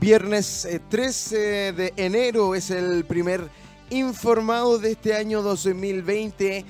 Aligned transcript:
Viernes 0.00 0.68
13 0.90 1.72
de 1.72 1.92
enero 1.96 2.54
es 2.54 2.70
el 2.70 3.04
primer 3.04 3.48
informado 3.88 4.78
de 4.78 4.92
este 4.92 5.14
año 5.14 5.42
2020. 5.42 6.64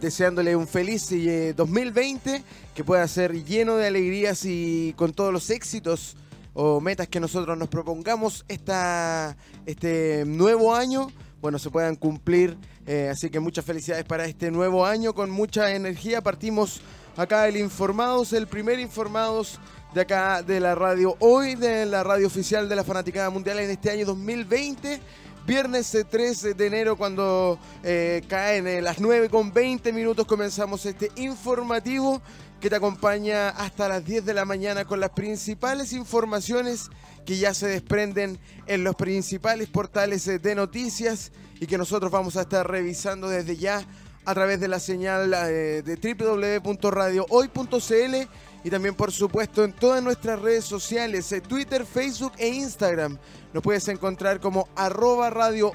deseándole 0.00 0.54
un 0.54 0.68
feliz 0.68 1.08
2020 1.56 2.42
que 2.74 2.84
pueda 2.84 3.08
ser 3.08 3.44
lleno 3.44 3.76
de 3.76 3.86
alegrías 3.86 4.44
y 4.44 4.92
con 4.96 5.12
todos 5.12 5.32
los 5.32 5.48
éxitos 5.50 6.16
o 6.54 6.80
metas 6.80 7.08
que 7.08 7.20
nosotros 7.20 7.56
nos 7.56 7.68
propongamos 7.68 8.44
esta, 8.48 9.36
este 9.64 10.24
nuevo 10.26 10.74
año, 10.74 11.08
bueno, 11.40 11.58
se 11.58 11.70
puedan 11.70 11.96
cumplir. 11.96 12.56
Eh, 12.86 13.08
así 13.10 13.30
que 13.30 13.40
muchas 13.40 13.64
felicidades 13.64 14.04
para 14.04 14.26
este 14.26 14.50
nuevo 14.50 14.84
año 14.84 15.14
con 15.14 15.30
mucha 15.30 15.74
energía. 15.74 16.20
Partimos 16.20 16.82
acá 17.16 17.48
el 17.48 17.56
Informados, 17.56 18.32
el 18.32 18.46
primer 18.46 18.78
Informados 18.78 19.58
de 19.94 20.00
acá 20.00 20.42
de 20.42 20.58
la 20.58 20.74
radio 20.74 21.16
hoy, 21.18 21.54
de 21.54 21.84
la 21.84 22.02
radio 22.02 22.26
oficial 22.26 22.68
de 22.68 22.76
la 22.76 22.84
Fanaticada 22.84 23.28
Mundial 23.30 23.58
en 23.58 23.70
este 23.70 23.90
año 23.90 24.06
2020. 24.06 25.00
Viernes 25.46 25.96
3 26.08 26.56
de 26.56 26.66
enero, 26.66 26.96
cuando 26.96 27.58
eh, 27.82 28.22
caen 28.28 28.66
eh, 28.66 28.80
las 28.80 29.00
9 29.00 29.28
con 29.28 29.52
20 29.52 29.92
minutos, 29.92 30.26
comenzamos 30.26 30.86
este 30.86 31.10
informativo 31.16 32.22
que 32.60 32.70
te 32.70 32.76
acompaña 32.76 33.50
hasta 33.50 33.88
las 33.88 34.04
10 34.04 34.24
de 34.24 34.34
la 34.34 34.44
mañana 34.44 34.84
con 34.84 35.00
las 35.00 35.10
principales 35.10 35.92
informaciones 35.92 36.88
que 37.26 37.36
ya 37.36 37.52
se 37.52 37.66
desprenden 37.66 38.38
en 38.66 38.84
los 38.84 38.94
principales 38.94 39.68
portales 39.68 40.26
eh, 40.28 40.38
de 40.38 40.54
noticias 40.54 41.32
y 41.60 41.66
que 41.66 41.76
nosotros 41.76 42.10
vamos 42.10 42.36
a 42.36 42.42
estar 42.42 42.70
revisando 42.70 43.28
desde 43.28 43.56
ya 43.56 43.84
a 44.24 44.34
través 44.34 44.60
de 44.60 44.68
la 44.68 44.78
señal 44.78 45.34
eh, 45.34 45.82
de 45.82 46.60
www.radiohoy.cl 46.62 48.28
y 48.64 48.70
también 48.70 48.94
por 48.94 49.12
supuesto 49.12 49.64
en 49.64 49.72
todas 49.72 50.02
nuestras 50.02 50.40
redes 50.40 50.64
sociales, 50.64 51.30
eh, 51.32 51.40
Twitter, 51.40 51.84
Facebook 51.84 52.32
e 52.38 52.48
Instagram. 52.48 53.18
Nos 53.52 53.62
puedes 53.62 53.86
encontrar 53.88 54.40
como 54.40 54.68
arroba 54.76 55.30
radio 55.30 55.72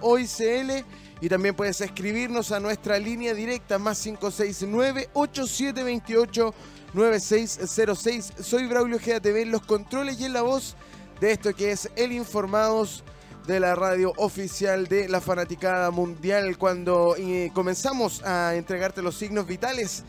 y 1.20 1.30
también 1.30 1.56
puedes 1.56 1.82
escribirnos 1.82 2.52
a 2.52 2.60
nuestra 2.60 2.98
línea 3.00 3.34
directa 3.34 3.78
más 3.78 4.02
569 4.02 5.10
8728 5.14 6.54
9606. 6.94 8.34
Soy 8.40 8.68
Braulio 8.68 9.00
GATV 9.04 9.38
en 9.38 9.52
los 9.52 9.62
controles 9.64 10.20
y 10.20 10.26
en 10.26 10.34
la 10.34 10.42
voz 10.42 10.76
de 11.20 11.32
esto 11.32 11.54
que 11.54 11.72
es 11.72 11.90
El 11.96 12.12
Informados 12.12 13.04
de 13.48 13.60
la 13.60 13.76
radio 13.76 14.14
oficial 14.18 14.88
de 14.88 15.08
la 15.08 15.22
Fanaticada 15.22 15.90
Mundial. 15.90 16.58
Cuando 16.58 17.16
eh, 17.18 17.52
comenzamos 17.54 18.24
a 18.24 18.56
entregarte 18.56 19.02
los 19.02 19.16
signos 19.16 19.48
vitales 19.48 20.04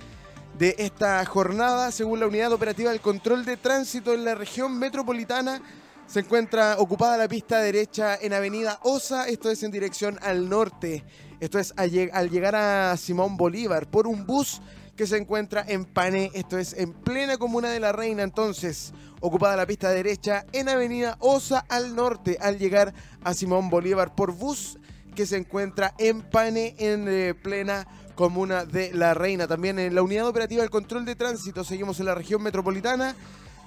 de 0.58 0.74
esta 0.78 1.24
jornada, 1.24 1.92
según 1.92 2.18
la 2.18 2.26
Unidad 2.26 2.52
Operativa 2.52 2.90
del 2.90 3.00
Control 3.00 3.44
de 3.44 3.56
Tránsito 3.56 4.12
en 4.12 4.24
la 4.24 4.34
región 4.34 4.76
metropolitana, 4.76 5.62
se 6.06 6.20
encuentra 6.20 6.76
ocupada 6.78 7.16
la 7.16 7.28
pista 7.28 7.60
derecha 7.60 8.18
en 8.20 8.32
Avenida 8.32 8.80
Osa, 8.82 9.28
esto 9.28 9.50
es 9.50 9.62
en 9.62 9.70
dirección 9.70 10.18
al 10.20 10.48
norte. 10.48 11.04
Esto 11.38 11.60
es 11.60 11.72
al 11.76 12.30
llegar 12.30 12.56
a 12.56 12.96
Simón 12.96 13.36
Bolívar 13.36 13.88
por 13.88 14.08
un 14.08 14.26
bus 14.26 14.60
que 14.96 15.06
se 15.06 15.16
encuentra 15.16 15.64
en 15.68 15.84
Pané, 15.84 16.32
esto 16.34 16.58
es 16.58 16.72
en 16.72 16.92
plena 16.92 17.36
comuna 17.36 17.68
de 17.70 17.78
La 17.78 17.92
Reina, 17.92 18.24
entonces 18.24 18.92
ocupada 19.20 19.54
la 19.54 19.66
pista 19.66 19.90
derecha 19.90 20.44
en 20.52 20.68
Avenida 20.68 21.16
Osa 21.20 21.64
al 21.68 21.94
norte 21.94 22.36
al 22.40 22.58
llegar 22.58 22.94
a 23.22 23.32
Simón 23.32 23.70
Bolívar 23.70 24.16
por 24.16 24.32
bus 24.32 24.76
que 25.18 25.26
se 25.26 25.36
encuentra 25.36 25.94
en 25.98 26.22
Pané 26.22 26.76
en 26.78 27.08
eh, 27.08 27.34
plena 27.34 27.88
comuna 28.14 28.64
de 28.64 28.94
La 28.94 29.14
Reina. 29.14 29.48
También 29.48 29.80
en 29.80 29.92
la 29.92 30.02
unidad 30.02 30.28
operativa 30.28 30.62
del 30.62 30.70
control 30.70 31.04
de 31.04 31.16
tránsito 31.16 31.64
seguimos 31.64 31.98
en 31.98 32.06
la 32.06 32.14
región 32.14 32.40
metropolitana. 32.40 33.16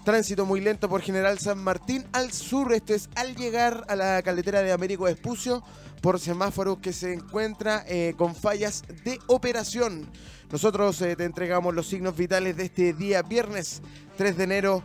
Tránsito 0.06 0.46
muy 0.46 0.62
lento 0.62 0.88
por 0.88 1.02
General 1.02 1.38
San 1.40 1.62
Martín 1.62 2.06
al 2.14 2.32
sur, 2.32 2.72
esto 2.72 2.94
es 2.94 3.10
al 3.16 3.36
llegar 3.36 3.84
a 3.90 3.98
la 3.98 4.22
carretera 4.22 4.62
de 4.62 4.72
Américo 4.72 5.10
Espucio 5.10 5.62
por 6.00 6.22
semáforos 6.22 6.78
que 6.78 6.94
se 6.94 7.12
encuentra 7.12 7.84
eh, 7.86 8.14
con 8.18 8.34
fallas 8.34 8.86
de 9.04 9.20
operación. 9.28 10.10
Nosotros 10.54 11.02
eh, 11.02 11.18
te 11.18 11.26
entregamos 11.26 11.76
los 11.76 11.86
signos 11.86 12.16
vitales 12.16 12.56
de 12.56 12.64
este 12.64 12.94
día 12.94 13.24
viernes 13.24 13.82
3 14.16 14.38
de 14.38 14.44
enero 14.46 14.84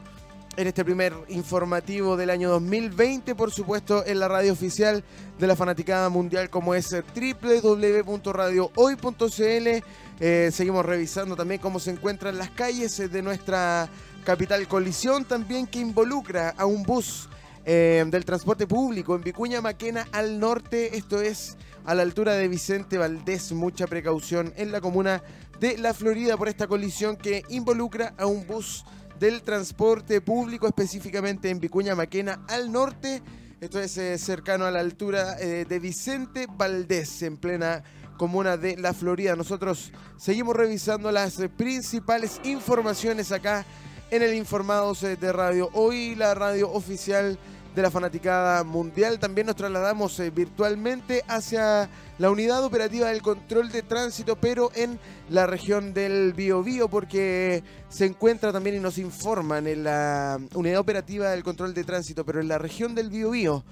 en 0.56 0.66
este 0.66 0.84
primer 0.84 1.14
informativo 1.28 2.16
del 2.16 2.30
año 2.30 2.48
2020, 2.50 3.34
por 3.34 3.50
supuesto, 3.50 4.04
en 4.06 4.18
la 4.18 4.28
radio 4.28 4.52
oficial 4.52 5.04
de 5.38 5.46
la 5.46 5.54
Fanaticada 5.54 6.08
Mundial, 6.08 6.48
como 6.48 6.74
es 6.74 6.90
www.radiohoy.cl. 6.90 9.84
Eh, 10.18 10.50
seguimos 10.52 10.86
revisando 10.86 11.36
también 11.36 11.60
cómo 11.60 11.78
se 11.78 11.90
encuentran 11.90 12.38
las 12.38 12.50
calles 12.50 12.96
de 12.96 13.22
nuestra 13.22 13.90
capital. 14.24 14.66
Colisión 14.66 15.26
también 15.26 15.66
que 15.66 15.78
involucra 15.78 16.54
a 16.56 16.64
un 16.64 16.82
bus 16.82 17.28
eh, 17.66 18.02
del 18.06 18.24
transporte 18.24 18.66
público 18.66 19.14
en 19.14 19.20
Vicuña 19.20 19.60
Maquena 19.60 20.06
al 20.12 20.40
norte. 20.40 20.96
Esto 20.96 21.20
es 21.20 21.58
a 21.84 21.94
la 21.94 22.02
altura 22.02 22.32
de 22.32 22.48
Vicente 22.48 22.96
Valdés. 22.96 23.52
Mucha 23.52 23.86
precaución 23.86 24.54
en 24.56 24.72
la 24.72 24.80
comuna 24.80 25.22
de 25.60 25.76
La 25.76 25.92
Florida 25.92 26.38
por 26.38 26.48
esta 26.48 26.66
colisión 26.66 27.16
que 27.16 27.42
involucra 27.50 28.14
a 28.16 28.24
un 28.24 28.46
bus 28.46 28.86
del 29.18 29.42
transporte 29.42 30.20
público, 30.20 30.66
específicamente 30.66 31.50
en 31.50 31.60
Vicuña 31.60 31.94
Maquena 31.94 32.40
al 32.48 32.70
norte. 32.70 33.22
Esto 33.60 33.80
es 33.80 33.96
eh, 33.96 34.18
cercano 34.18 34.66
a 34.66 34.70
la 34.70 34.80
altura 34.80 35.38
eh, 35.40 35.64
de 35.66 35.78
Vicente 35.78 36.46
Valdés, 36.50 37.22
en 37.22 37.36
plena 37.36 37.82
comuna 38.18 38.56
de 38.56 38.76
La 38.76 38.92
Florida. 38.92 39.34
Nosotros 39.36 39.92
seguimos 40.16 40.56
revisando 40.56 41.10
las 41.10 41.40
principales 41.56 42.40
informaciones 42.44 43.32
acá 43.32 43.64
en 44.10 44.22
el 44.22 44.34
Informados 44.34 45.02
eh, 45.02 45.16
de 45.16 45.32
Radio. 45.32 45.70
Hoy 45.72 46.14
la 46.14 46.34
radio 46.34 46.70
oficial 46.70 47.38
de 47.76 47.82
la 47.82 47.90
fanaticada 47.90 48.64
mundial. 48.64 49.18
También 49.18 49.46
nos 49.46 49.54
trasladamos 49.54 50.18
eh, 50.18 50.30
virtualmente 50.30 51.22
hacia 51.28 51.90
la 52.18 52.30
unidad 52.30 52.64
operativa 52.64 53.10
del 53.10 53.20
control 53.20 53.70
de 53.70 53.82
tránsito, 53.82 54.34
pero 54.36 54.70
en 54.74 54.98
la 55.28 55.46
región 55.46 55.92
del 55.92 56.32
Biobío, 56.32 56.88
porque 56.88 57.62
se 57.90 58.06
encuentra 58.06 58.50
también 58.50 58.76
y 58.76 58.80
nos 58.80 58.96
informan 58.96 59.66
en 59.66 59.84
la 59.84 60.40
unidad 60.54 60.80
operativa 60.80 61.28
del 61.28 61.44
control 61.44 61.74
de 61.74 61.84
tránsito, 61.84 62.24
pero 62.24 62.40
en 62.40 62.48
la 62.48 62.56
región 62.56 62.94
del 62.94 63.10
Biobío. 63.10 63.62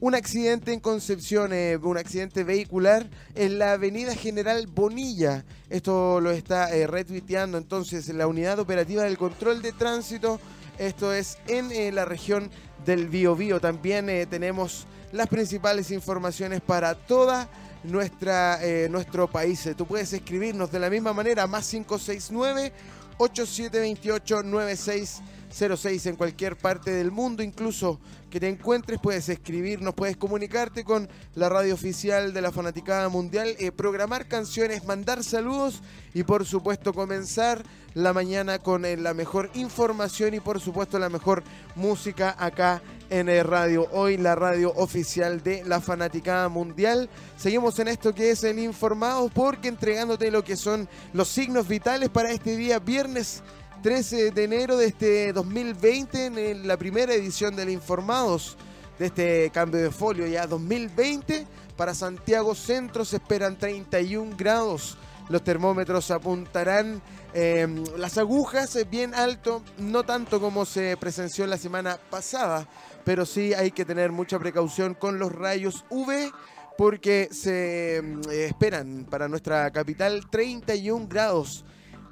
Un 0.00 0.14
accidente 0.14 0.72
en 0.72 0.78
Concepción, 0.78 1.52
eh, 1.52 1.76
un 1.82 1.98
accidente 1.98 2.44
vehicular 2.44 3.10
en 3.34 3.58
la 3.58 3.72
avenida 3.72 4.14
General 4.14 4.68
Bonilla. 4.68 5.44
Esto 5.68 6.20
lo 6.20 6.30
está 6.30 6.72
eh, 6.72 6.86
retuiteando 6.86 7.58
entonces 7.58 8.08
la 8.10 8.28
unidad 8.28 8.60
operativa 8.60 9.02
del 9.02 9.18
control 9.18 9.62
de 9.62 9.72
tránsito. 9.72 10.38
Esto 10.78 11.12
es 11.12 11.38
en 11.48 11.92
la 11.96 12.04
región 12.04 12.52
del 12.84 13.08
Bio 13.08 13.36
Bio. 13.36 13.60
También 13.60 14.08
eh, 14.08 14.26
tenemos 14.26 14.86
las 15.12 15.26
principales 15.28 15.90
informaciones 15.90 16.60
para 16.60 16.94
toda 16.94 17.48
nuestra, 17.84 18.58
eh, 18.62 18.88
nuestro 18.90 19.28
país. 19.28 19.68
Tú 19.76 19.86
puedes 19.86 20.12
escribirnos 20.12 20.70
de 20.70 20.78
la 20.78 20.90
misma 20.90 21.12
manera, 21.12 21.46
más 21.46 21.68
569 21.68 22.72
8728 23.18 24.42
9606 24.44 26.06
en 26.06 26.16
cualquier 26.16 26.56
parte 26.56 26.90
del 26.90 27.10
mundo, 27.10 27.42
incluso 27.42 28.00
que 28.30 28.40
te 28.40 28.48
encuentres, 28.48 29.00
puedes 29.02 29.28
escribirnos, 29.28 29.94
puedes 29.94 30.16
comunicarte 30.16 30.84
con 30.84 31.08
la 31.34 31.48
radio 31.48 31.74
oficial 31.74 32.32
de 32.32 32.42
la 32.42 32.52
Fanaticada 32.52 33.08
Mundial, 33.08 33.56
eh, 33.58 33.72
programar 33.72 34.28
canciones, 34.28 34.84
mandar 34.84 35.24
saludos 35.24 35.82
y 36.14 36.22
por 36.22 36.44
supuesto 36.44 36.92
comenzar 36.92 37.62
la 37.94 38.12
mañana 38.12 38.58
con 38.58 38.84
eh, 38.84 38.96
la 38.96 39.14
mejor 39.14 39.50
información 39.54 40.34
y 40.34 40.40
por 40.40 40.60
supuesto 40.60 40.98
la 40.98 41.08
mejor 41.08 41.42
música 41.74 42.36
acá 42.38 42.82
en 42.82 42.97
el 43.10 43.44
radio. 43.44 43.88
Hoy 43.92 44.16
la 44.16 44.34
radio 44.34 44.72
oficial 44.76 45.42
de 45.42 45.64
la 45.64 45.80
Fanaticada 45.80 46.48
Mundial. 46.48 47.08
Seguimos 47.36 47.78
en 47.78 47.88
esto 47.88 48.14
que 48.14 48.30
es 48.30 48.44
el 48.44 48.58
informado 48.58 49.28
porque 49.28 49.68
entregándote 49.68 50.30
lo 50.30 50.44
que 50.44 50.56
son 50.56 50.88
los 51.12 51.28
signos 51.28 51.68
vitales 51.68 52.10
para 52.10 52.30
este 52.30 52.56
día 52.56 52.78
viernes 52.78 53.42
13 53.82 54.32
de 54.32 54.44
enero 54.44 54.76
de 54.76 54.86
este 54.86 55.32
2020 55.32 56.26
en 56.26 56.66
la 56.66 56.76
primera 56.76 57.14
edición 57.14 57.56
del 57.56 57.70
Informados 57.70 58.56
de 58.98 59.06
este 59.06 59.50
cambio 59.54 59.80
de 59.80 59.90
folio 59.90 60.26
ya 60.26 60.46
2020 60.46 61.46
para 61.76 61.94
Santiago 61.94 62.54
Centro 62.54 63.04
se 63.04 63.16
esperan 63.16 63.56
31 63.56 64.36
grados 64.36 64.98
los 65.28 65.42
termómetros 65.42 66.10
apuntarán 66.10 67.02
em, 67.34 67.84
las 67.96 68.18
agujas 68.18 68.78
bien 68.90 69.14
alto 69.14 69.62
no 69.78 70.04
tanto 70.04 70.40
como 70.40 70.64
se 70.64 70.96
presenció 70.96 71.46
la 71.46 71.56
semana 71.56 71.98
pasada 72.10 72.68
pero 73.04 73.26
sí 73.26 73.54
hay 73.54 73.70
que 73.70 73.84
tener 73.84 74.12
mucha 74.12 74.38
precaución 74.38 74.94
con 74.94 75.18
los 75.18 75.32
rayos 75.32 75.84
UV 75.90 76.32
porque 76.76 77.28
se 77.32 77.96
em, 77.96 78.20
esperan 78.30 79.06
para 79.08 79.28
nuestra 79.28 79.70
capital 79.70 80.28
31 80.30 81.06
grados 81.08 81.64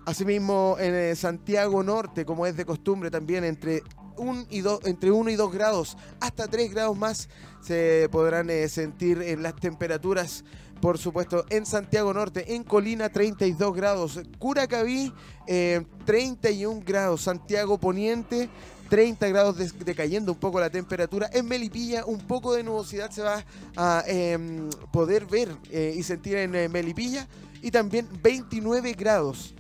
Asimismo, 0.07 0.77
en 0.79 0.95
eh, 0.95 1.17
Santiago 1.17 1.83
Norte, 1.83 2.25
como 2.25 2.47
es 2.47 2.57
de 2.57 2.65
costumbre, 2.65 3.11
también 3.11 3.43
entre 3.43 3.83
1 4.17 4.47
y 4.51 4.61
2, 4.61 4.83
entre 4.85 5.11
1 5.11 5.31
y 5.31 5.35
2 5.35 5.53
grados, 5.53 5.99
hasta 6.21 6.47
3 6.47 6.73
grados 6.73 6.97
más 6.97 7.29
se 7.61 8.09
podrán 8.13 8.49
eh, 8.49 8.69
sentir 8.69 9.21
en 9.21 9.43
las 9.43 9.57
temperaturas. 9.57 10.45
Por 10.81 10.99
supuesto, 10.99 11.45
en 11.51 11.65
Santiago 11.65 12.13
Norte, 12.13 12.55
en 12.55 12.63
Colina 12.63 13.09
32 13.09 13.75
grados, 13.75 14.21
Curacaví 14.39 15.13
31 15.47 16.81
eh, 16.81 16.83
grados, 16.85 17.23
Santiago 17.23 17.79
Poniente 17.79 18.51
30 18.89 19.29
grados 19.29 19.57
decayendo 19.85 20.33
un 20.33 20.39
poco 20.39 20.61
la 20.61 20.71
temperatura. 20.71 21.29
En 21.33 21.47
Melipilla 21.47 22.05
un 22.05 22.19
poco 22.19 22.55
de 22.55 22.63
nubosidad 22.63 23.11
se 23.11 23.23
va 23.23 23.45
a 23.77 24.05
em, 24.07 24.71
poder 24.93 25.27
ver 25.27 25.49
eh, 25.71 25.95
y 25.97 26.03
sentir 26.03 26.37
en 26.37 26.55
eh, 26.55 26.69
Melipilla 26.69 27.27
y 27.63 27.71
también 27.71 28.09
29 28.23 28.93
grados 28.93 29.55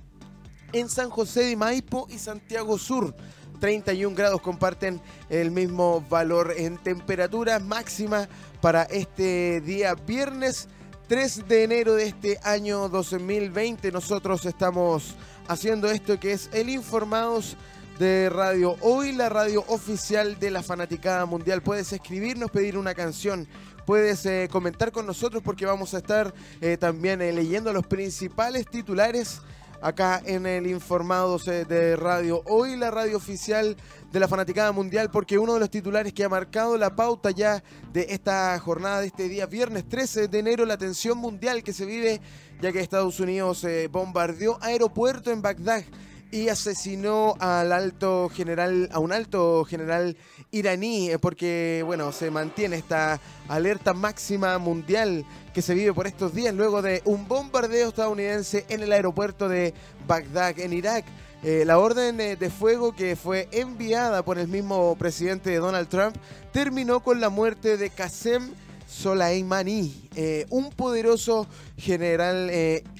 en 0.72 0.88
San 0.88 1.10
José 1.10 1.44
de 1.44 1.56
Maipo 1.56 2.06
y 2.10 2.18
Santiago 2.18 2.78
Sur. 2.78 3.14
31 3.60 4.14
grados 4.14 4.42
comparten 4.42 5.00
el 5.30 5.50
mismo 5.50 6.04
valor 6.10 6.52
en 6.56 6.76
temperatura 6.76 7.58
máxima 7.58 8.28
para 8.60 8.82
este 8.82 9.62
día 9.62 9.94
viernes 9.94 10.68
3 11.08 11.47
de 11.47 11.62
enero 11.62 11.94
de 11.94 12.06
este 12.06 12.41
año 12.43 12.88
2020. 12.88 13.93
Nosotros 13.93 14.44
estamos 14.44 15.14
haciendo 15.47 15.88
esto 15.88 16.19
que 16.19 16.32
es 16.32 16.50
el 16.53 16.69
Informados 16.69 17.56
de 18.00 18.29
Radio 18.29 18.76
Hoy, 18.81 19.12
la 19.12 19.29
radio 19.29 19.64
oficial 19.69 20.37
de 20.41 20.50
la 20.50 20.64
Fanaticada 20.64 21.25
Mundial. 21.25 21.62
Puedes 21.62 21.93
escribirnos, 21.93 22.50
pedir 22.50 22.76
una 22.76 22.93
canción, 22.93 23.47
puedes 23.87 24.26
eh, 24.26 24.49
comentar 24.50 24.91
con 24.91 25.06
nosotros 25.06 25.44
porque 25.44 25.64
vamos 25.64 25.94
a 25.94 25.99
estar 25.99 26.35
eh, 26.61 26.76
también 26.76 27.23
eh, 27.23 27.32
leyendo 27.32 27.73
los 27.73 27.87
principales 27.87 28.67
titulares 28.67 29.43
acá 29.87 30.21
en 30.27 30.47
el 30.47 30.67
Informados 30.67 31.44
de 31.44 31.94
Radio. 31.94 32.43
Hoy, 32.47 32.77
la 32.77 32.91
radio 32.91 33.17
oficial 33.17 33.77
de 34.11 34.19
la 34.19 34.27
Fanaticada 34.27 34.73
Mundial, 34.73 35.12
porque 35.12 35.38
uno 35.38 35.55
de 35.55 35.61
los 35.61 35.71
titulares 35.71 36.12
que 36.12 36.25
ha 36.25 36.29
marcado 36.29 36.77
la 36.77 36.97
pauta 36.97 37.31
ya 37.31 37.62
de 37.93 38.06
esta 38.11 38.59
jornada 38.59 39.00
de 39.00 39.06
este 39.06 39.29
día, 39.29 39.47
viernes 39.47 39.88
13 39.88 40.27
de 40.27 40.38
enero, 40.41 40.67
la 40.67 40.77
tensión 40.77 41.19
mundial 41.19 41.62
que 41.62 41.73
se 41.73 41.87
vive, 41.87 42.21
ya 42.61 42.73
que 42.73 42.81
Estados 42.81 43.21
Unidos 43.21 43.65
bombardeó 43.93 44.59
aeropuerto 44.61 45.31
en 45.31 45.41
Bagdad 45.41 45.85
y 46.31 46.49
asesinó 46.49 47.37
al 47.38 47.73
alto 47.73 48.28
general, 48.28 48.88
a 48.93 48.99
un 48.99 49.12
alto 49.12 49.64
general 49.64 50.17
iraní, 50.50 51.11
eh, 51.11 51.19
porque 51.19 51.82
bueno, 51.87 52.12
se 52.12 52.31
mantiene 52.31 52.76
esta 52.76 53.20
alerta 53.49 53.94
máxima 53.94 54.58
mundial 54.58 55.25
que 55.55 55.62
se 55.62 55.75
vive 55.75 55.93
por 55.93 56.06
estos 56.06 56.34
días 56.34 56.55
luego 56.55 56.82
de 56.82 57.02
un 57.05 57.28
bombardeo 57.28 57.88
estadounidense 57.88 58.67
en 58.69 58.82
el 58.82 58.93
aeropuerto 58.93 59.49
de 59.49 59.73
Bagdad, 60.06 60.58
en 60.58 60.73
Irak. 60.73 61.05
Eh, 61.43 61.64
la 61.64 61.78
orden 61.78 62.20
eh, 62.20 62.37
de 62.37 62.50
fuego 62.50 62.94
que 62.94 63.14
fue 63.14 63.49
enviada 63.52 64.25
por 64.25 64.38
el 64.38 64.49
mismo 64.49 64.96
presidente 64.96 65.55
Donald 65.56 65.88
Trump 65.88 66.17
terminó 66.52 67.00
con 67.00 67.20
la 67.20 67.28
muerte 67.28 67.76
de 67.76 67.90
Qasem 67.90 68.50
Soleimani, 68.88 70.08
un 70.49 70.70
poderoso 70.70 71.49
general 71.76 72.50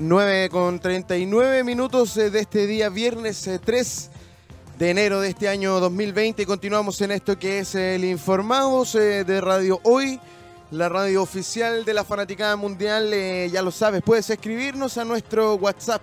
9 0.00 0.48
con 0.50 0.78
39 0.78 1.64
minutos 1.64 2.14
de 2.14 2.38
este 2.38 2.68
día, 2.68 2.88
viernes 2.88 3.50
3 3.64 4.10
de 4.78 4.90
enero 4.90 5.20
de 5.20 5.30
este 5.30 5.48
año 5.48 5.80
2020. 5.80 6.46
Continuamos 6.46 7.00
en 7.00 7.10
esto 7.10 7.36
que 7.36 7.58
es 7.58 7.74
el 7.74 8.04
Informados 8.04 8.94
eh, 8.94 9.24
de 9.24 9.40
Radio 9.40 9.80
Hoy, 9.82 10.20
la 10.70 10.88
radio 10.88 11.20
oficial 11.20 11.84
de 11.84 11.94
la 11.94 12.04
Fanaticada 12.04 12.54
Mundial. 12.54 13.12
Eh, 13.12 13.50
ya 13.52 13.60
lo 13.60 13.72
sabes, 13.72 14.02
puedes 14.02 14.30
escribirnos 14.30 14.98
a 14.98 15.04
nuestro 15.04 15.56
WhatsApp 15.56 16.00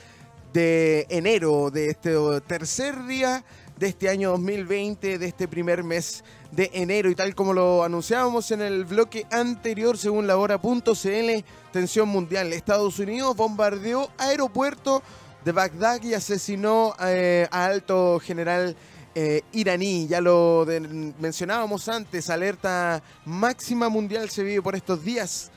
de 0.53 1.05
enero, 1.09 1.69
de 1.71 1.89
este 1.89 2.15
tercer 2.47 3.05
día 3.05 3.43
de 3.77 3.87
este 3.87 4.09
año 4.09 4.31
2020, 4.31 5.17
de 5.17 5.25
este 5.25 5.47
primer 5.47 5.83
mes 5.83 6.23
de 6.51 6.69
enero. 6.73 7.09
Y 7.09 7.15
tal 7.15 7.35
como 7.35 7.53
lo 7.53 7.83
anunciábamos 7.83 8.51
en 8.51 8.61
el 8.61 8.85
bloque 8.85 9.25
anterior, 9.31 9.97
según 9.97 10.27
la 10.27 10.37
hora.cl, 10.37 11.43
tensión 11.71 12.09
mundial. 12.09 12.53
Estados 12.53 12.99
Unidos 12.99 13.35
bombardeó 13.35 14.09
aeropuerto 14.17 15.01
de 15.43 15.51
Bagdad 15.51 16.01
y 16.03 16.13
asesinó 16.13 16.95
eh, 17.01 17.47
a 17.51 17.65
alto 17.65 18.19
general 18.19 18.75
eh, 19.15 19.41
iraní. 19.51 20.07
Ya 20.07 20.21
lo 20.21 20.65
mencionábamos 21.19 21.89
antes, 21.89 22.29
alerta 22.29 23.03
máxima 23.25 23.89
mundial 23.89 24.29
se 24.29 24.43
vive 24.43 24.61
por 24.61 24.75
estos 24.75 25.03
días. 25.03 25.51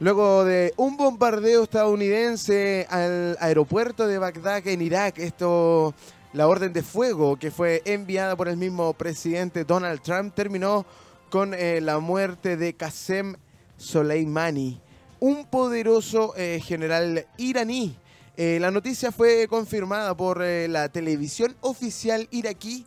Luego 0.00 0.44
de 0.44 0.74
un 0.76 0.96
bombardeo 0.96 1.62
estadounidense 1.62 2.86
al 2.90 3.36
aeropuerto 3.40 4.08
de 4.08 4.18
Bagdad 4.18 4.66
en 4.66 4.82
Irak, 4.82 5.18
esto 5.18 5.94
la 6.34 6.48
orden 6.48 6.72
de 6.72 6.82
fuego 6.82 7.36
que 7.36 7.52
fue 7.52 7.80
enviada 7.84 8.36
por 8.36 8.48
el 8.48 8.56
mismo 8.56 8.92
presidente 8.92 9.64
Donald 9.64 10.02
Trump 10.02 10.34
terminó 10.34 10.84
con 11.30 11.54
eh, 11.54 11.80
la 11.80 12.00
muerte 12.00 12.56
de 12.56 12.74
Qasem 12.74 13.36
Soleimani, 13.76 14.80
un 15.20 15.46
poderoso 15.46 16.34
eh, 16.36 16.60
general 16.62 17.24
iraní. 17.38 17.96
Eh, 18.36 18.58
la 18.60 18.72
noticia 18.72 19.12
fue 19.12 19.46
confirmada 19.48 20.16
por 20.16 20.40
la 20.40 20.88
televisión 20.88 21.54
oficial 21.60 22.26
iraquí, 22.32 22.84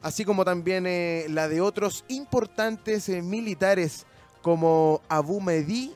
así 0.00 0.24
como 0.24 0.44
también 0.44 0.84
la 1.34 1.48
de 1.48 1.60
otros 1.60 2.04
importantes 2.06 3.08
militares 3.08 4.06
como 4.40 5.02
Abu 5.08 5.40
Mehdi, 5.40 5.92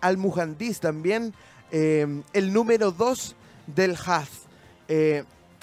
al-Muhandis 0.00 0.80
también, 0.80 1.32
el 1.70 2.52
número 2.52 2.90
2 2.90 3.36
del 3.68 3.96
Haz. 4.04 4.28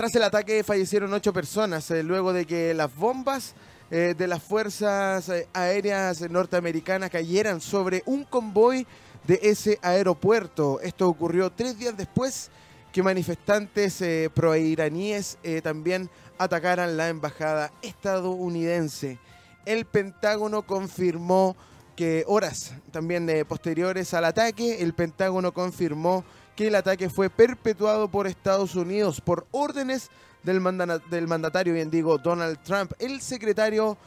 Tras 0.01 0.15
el 0.15 0.23
ataque 0.23 0.63
fallecieron 0.63 1.13
ocho 1.13 1.31
personas, 1.31 1.91
eh, 1.91 2.01
luego 2.01 2.33
de 2.33 2.47
que 2.47 2.73
las 2.73 2.95
bombas 2.95 3.53
eh, 3.91 4.15
de 4.17 4.27
las 4.27 4.41
fuerzas 4.41 5.29
eh, 5.29 5.47
aéreas 5.53 6.27
norteamericanas 6.27 7.11
cayeran 7.11 7.61
sobre 7.61 8.01
un 8.07 8.23
convoy 8.23 8.87
de 9.27 9.39
ese 9.43 9.77
aeropuerto. 9.83 10.79
Esto 10.81 11.07
ocurrió 11.07 11.51
tres 11.51 11.77
días 11.77 11.95
después 11.95 12.49
que 12.91 13.03
manifestantes 13.03 14.03
proiraníes 14.33 15.37
también 15.61 16.09
atacaran 16.39 16.97
la 16.97 17.09
embajada 17.09 17.71
estadounidense. 17.83 19.19
El 19.67 19.85
Pentágono 19.85 20.63
confirmó 20.63 21.55
que 21.95 22.23
horas 22.25 22.73
también 22.89 23.29
posteriores 23.47 24.15
al 24.15 24.25
ataque, 24.25 24.81
el 24.81 24.95
Pentágono 24.95 25.53
confirmó 25.53 26.25
que 26.61 26.67
el 26.67 26.75
ataque 26.75 27.09
fue 27.09 27.27
perpetuado 27.31 28.07
por 28.07 28.27
Estados 28.27 28.75
Unidos 28.75 29.19
por 29.19 29.47
órdenes 29.49 30.11
del, 30.43 30.61
mandatario, 30.61 31.73
bien 31.73 31.89
digo, 31.89 32.19
Donald 32.19 32.59
Trump. 32.61 32.91
El 32.99 33.19
secretario 33.19 33.97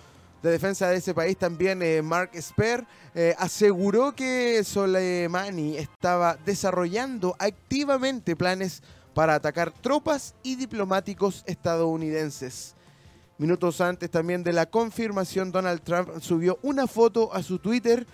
de 0.40 0.52
defensa 0.52 0.88
de 0.88 0.98
ese 0.98 1.14
país 1.14 1.36
también, 1.36 1.82
eh, 1.82 2.00
Mark 2.00 2.30
Esper, 2.32 2.86
eh, 3.12 3.34
aseguró 3.40 4.14
que 4.14 4.62
Soleimani 4.62 5.78
estaba 5.78 6.38
desarrollando 6.46 7.34
activamente 7.40 8.36
planes 8.36 8.84
para 9.14 9.34
atacar 9.34 9.72
tropas 9.72 10.36
y 10.44 10.54
diplomáticos 10.54 11.42
estadounidenses. 11.46 12.76
Minutos 13.36 13.80
antes 13.80 14.08
también 14.12 14.44
de 14.44 14.52
la 14.52 14.66
confirmación, 14.66 15.50
Donald 15.50 15.82
Trump 15.82 16.20
subió 16.20 16.60
una 16.62 16.86
foto 16.86 17.34
a 17.34 17.42
su 17.42 17.58
Twitter 17.58 18.06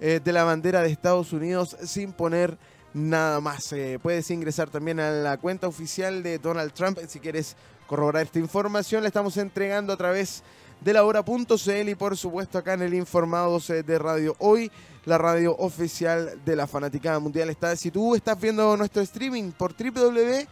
eh, 0.00 0.20
de 0.22 0.32
la 0.34 0.44
bandera 0.44 0.82
de 0.82 0.90
Estados 0.90 1.32
Unidos 1.32 1.78
sin 1.82 2.12
poner 2.12 2.58
nada 2.96 3.40
más. 3.40 3.72
Eh, 3.72 3.98
puedes 4.02 4.30
ingresar 4.30 4.70
también 4.70 5.00
a 5.00 5.10
la 5.10 5.36
cuenta 5.36 5.68
oficial 5.68 6.22
de 6.22 6.38
Donald 6.38 6.72
Trump 6.72 6.98
si 7.08 7.20
quieres 7.20 7.56
corroborar 7.86 8.24
esta 8.24 8.38
información. 8.38 9.02
La 9.02 9.08
estamos 9.08 9.36
entregando 9.36 9.92
a 9.92 9.96
través 9.96 10.42
de 10.80 10.92
la 10.92 11.04
hora.cl 11.04 11.88
y 11.88 11.94
por 11.94 12.16
supuesto 12.16 12.58
acá 12.58 12.74
en 12.74 12.82
el 12.82 12.94
Informados 12.94 13.70
eh, 13.70 13.82
de 13.82 13.98
Radio 13.98 14.34
Hoy, 14.38 14.70
la 15.04 15.18
radio 15.18 15.56
oficial 15.56 16.40
de 16.44 16.56
la 16.56 16.66
Fanaticada 16.66 17.18
Mundial. 17.18 17.50
Está, 17.50 17.76
si 17.76 17.90
tú 17.90 18.14
estás 18.14 18.40
viendo 18.40 18.76
nuestro 18.76 19.02
streaming 19.02 19.52
por 19.52 19.74
www 19.74 20.46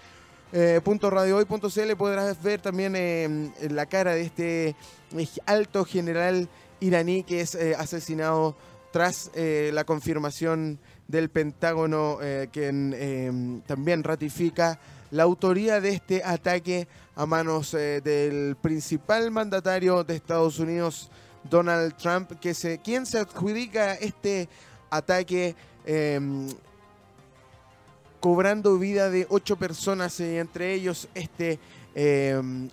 eh, 0.57 0.81
.radiohoy.cl 0.85 1.97
podrás 1.99 2.41
ver 2.41 2.61
también 2.61 2.95
eh, 2.95 3.51
la 3.71 3.87
cara 3.87 4.15
de 4.15 4.23
este 4.23 4.77
eh, 5.17 5.29
alto 5.47 5.85
general 5.85 6.49
iraní 6.79 7.25
que 7.25 7.41
es 7.41 7.57
asesinado 7.77 8.55
tras 8.93 9.33
la 9.35 9.83
confirmación 9.83 10.79
del 11.09 11.29
Pentágono, 11.29 12.19
que 12.51 13.63
también 13.67 14.03
ratifica 14.03 14.79
la 15.11 15.23
autoría 15.23 15.81
de 15.81 15.91
este 15.91 16.25
ataque 16.25 16.89
a 17.15 17.27
manos 17.27 17.73
del 17.73 18.57
principal 18.61 19.31
mandatario 19.31 20.03
de 20.03 20.17
Estados 20.17 20.59
Unidos, 20.59 21.11
Donald 21.49 21.95
Trump, 21.97 22.33
que 22.41 22.55
se, 22.55 22.79
quien 22.79 23.07
se 23.07 23.19
adjudica 23.19 23.95
este 23.95 24.49
ataque 24.91 25.55
cobrando 28.19 28.79
vida 28.79 29.11
de 29.11 29.27
ocho 29.29 29.57
personas, 29.57 30.19
entre 30.21 30.73
ellos 30.73 31.09
este 31.15 31.61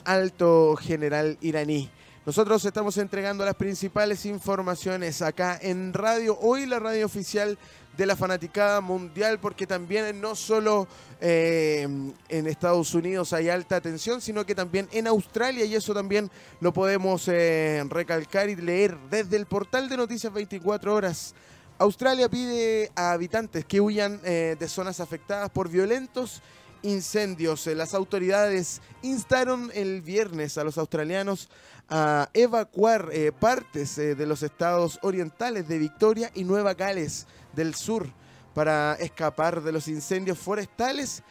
alto 0.06 0.76
general 0.78 1.38
iraní. 1.42 1.92
Nosotros 2.26 2.64
estamos 2.64 2.98
entregando 2.98 3.44
las 3.44 3.56
principales 3.56 4.26
informaciones 4.26 5.22
acá 5.22 5.60
en 5.62 5.92
Radio 5.92 6.38
Hoy, 6.40 6.68
la 6.68 6.80
radio 6.80 7.06
oficial 7.06 7.58
de 7.98 8.06
la 8.06 8.16
fanaticada 8.16 8.82
mundial, 8.82 9.40
porque 9.40 9.68
también 9.68 10.20
no 10.20 10.36
solo 10.36 10.88
em, 11.20 12.14
en 12.30 12.48
Estados 12.48 12.94
Unidos 12.94 13.34
hay 13.34 13.50
alta 13.50 13.82
tensión, 13.82 14.22
sino 14.22 14.46
que 14.46 14.56
también 14.56 14.88
en 14.92 15.08
Australia, 15.08 15.66
y 15.66 15.76
eso 15.76 15.94
también 15.94 16.30
lo 16.60 16.74
podemos 16.74 17.28
eh, 17.28 17.84
recalcar 17.90 18.50
y 18.50 18.56
leer 18.56 18.98
desde 19.10 19.38
el 19.38 19.46
portal 19.46 19.90
de 19.90 19.98
Noticias 19.98 20.32
24 20.32 20.94
Horas 20.94 21.36
Australia 21.82 22.30
pide 22.30 22.92
a 22.96 23.12
habitantes 23.12 23.66
que 23.66 23.82
huyan 23.82 24.22
eh, 24.24 24.56
de 24.60 24.68
zonas 24.68 25.00
afectadas 25.00 25.50
por 25.50 25.68
violentos 25.68 26.44
incendios. 26.84 27.66
Eh, 27.66 27.74
las 27.74 27.96
autoridades 27.96 28.84
instaron 29.02 29.72
el 29.74 30.04
viernes 30.04 30.60
a 30.60 30.64
los 30.64 30.78
australianos 30.78 31.50
a 31.90 32.30
evacuar 32.36 33.10
eh, 33.12 33.32
partes 33.32 33.96
de 33.96 34.26
los 34.28 34.44
estados 34.44 35.00
orientales 35.02 35.68
de 35.68 35.80
Victoria 35.80 36.30
y 36.36 36.44
Nueva 36.44 36.76
Gales 36.76 37.26
del 37.54 37.76
Sur 37.76 38.08
para 38.54 38.96
escapar 38.96 39.62
de 39.62 39.72
los 39.72 39.88
incendios 39.88 40.38
forestales 40.38 41.24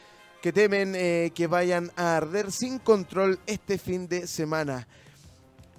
que 0.42 0.52
temen 0.52 0.94
que 1.32 1.46
vayan 1.46 1.92
a 1.96 2.16
arder 2.16 2.50
sin 2.50 2.78
control 2.78 3.38
este 3.46 3.76
fin 3.76 4.08
de 4.08 4.26
semana. 4.26 4.88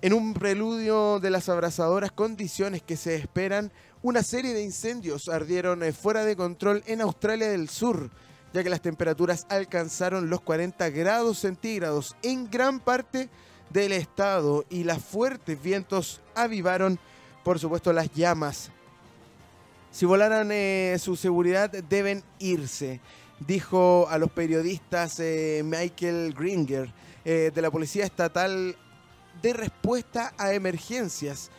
En 0.03 0.13
un 0.13 0.33
preludio 0.33 1.19
de 1.19 1.29
las 1.29 1.47
abrasadoras 1.47 2.11
condiciones 2.11 2.81
que 2.81 2.97
se 2.97 3.15
esperan 3.15 3.71
una 4.01 4.23
serie 4.23 4.55
de 4.55 4.63
incendios 4.63 5.29
ardieron 5.29 5.83
eh, 5.83 5.93
fuera 5.93 6.25
de 6.25 6.35
control 6.35 6.81
en 6.87 7.01
Australia 7.01 7.49
del 7.49 7.69
Sur, 7.69 8.09
ya 8.51 8.63
que 8.63 8.69
las 8.71 8.81
temperaturas 8.81 9.45
alcanzaron 9.47 10.27
los 10.27 10.41
40 10.41 10.89
grados 10.89 11.37
centígrados 11.37 12.15
en 12.23 12.49
gran 12.49 12.79
parte 12.79 13.29
del 13.69 13.91
estado 13.91 14.65
y 14.71 14.85
los 14.85 14.97
fuertes 14.97 15.61
vientos 15.61 16.19
avivaron, 16.33 16.97
por 17.43 17.59
supuesto, 17.59 17.93
las 17.93 18.11
llamas. 18.11 18.71
Si 19.91 20.05
volaran 20.05 20.49
eh, 20.51 20.97
su 20.99 21.15
seguridad 21.15 21.69
deben 21.69 22.23
irse, 22.39 22.99
dijo 23.39 24.07
a 24.09 24.17
los 24.17 24.31
periodistas 24.31 25.19
eh, 25.19 25.61
Michael 25.63 26.33
Gringer 26.33 26.91
de 27.23 27.61
la 27.61 27.69
Policía 27.69 28.03
Estatal 28.03 28.75
de 29.43 29.53
Respuesta 29.53 30.33
a 30.39 30.53
Emergencias 30.53 31.51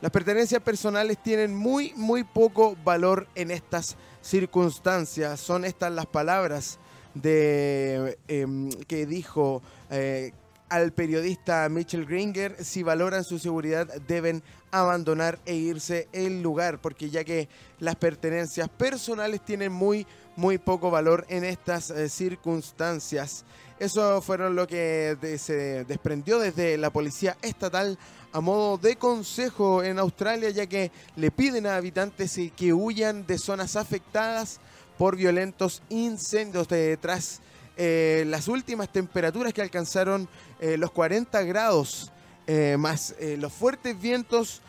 las 0.00 0.12
pertenencias 0.12 0.62
personales 0.62 1.18
tienen 1.18 1.56
muy, 1.56 1.92
muy 1.96 2.22
poco 2.22 2.76
valor 2.84 3.26
en 3.34 3.50
estas 3.50 3.96
circunstancias. 4.22 5.40
Son 5.40 5.64
estas 5.64 5.90
las 5.90 6.06
palabras 6.06 6.78
de, 7.14 8.16
em, 8.28 8.70
que 8.86 9.06
dijo 9.06 9.60
eh, 9.90 10.30
al 10.68 10.92
periodista 10.92 11.68
Mitchell 11.68 12.06
Gringer. 12.06 12.64
Si 12.64 12.84
valoran 12.84 13.24
su 13.24 13.40
seguridad, 13.40 13.88
deben 14.06 14.44
abandonar 14.70 15.38
e 15.46 15.54
irse 15.54 16.08
el 16.12 16.42
lugar, 16.42 16.80
porque 16.80 17.10
ya 17.10 17.24
que 17.24 17.48
las 17.78 17.96
pertenencias 17.96 18.68
personales 18.68 19.44
tienen 19.44 19.72
muy, 19.72 20.06
muy 20.36 20.58
poco 20.58 20.90
valor 20.90 21.26
en 21.28 21.44
estas 21.44 21.90
eh, 21.90 22.08
circunstancias. 22.08 23.44
Eso 23.78 24.20
fueron 24.22 24.56
lo 24.56 24.66
que 24.66 25.16
se 25.38 25.84
desprendió 25.84 26.38
desde 26.40 26.76
la 26.76 26.90
policía 26.90 27.36
estatal 27.42 27.98
a 28.32 28.40
modo 28.40 28.76
de 28.76 28.96
consejo 28.96 29.82
en 29.82 29.98
Australia, 29.98 30.50
ya 30.50 30.66
que 30.66 30.90
le 31.16 31.30
piden 31.30 31.66
a 31.66 31.76
habitantes 31.76 32.38
que 32.56 32.72
huyan 32.72 33.26
de 33.26 33.38
zonas 33.38 33.76
afectadas 33.76 34.60
por 34.98 35.16
violentos 35.16 35.82
incendios 35.88 36.66
tras 37.00 37.40
eh, 37.76 38.24
las 38.26 38.48
últimas 38.48 38.92
temperaturas 38.92 39.54
que 39.54 39.62
alcanzaron 39.62 40.28
eh, 40.60 40.76
los 40.76 40.90
40 40.90 41.40
grados, 41.44 42.10
eh, 42.48 42.76
más 42.76 43.14
los 43.38 43.52
fuertes 43.52 44.00
vientos 44.00 44.62